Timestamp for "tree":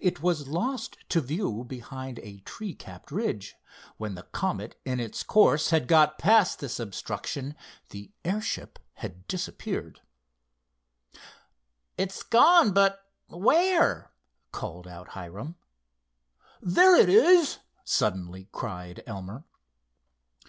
2.40-2.74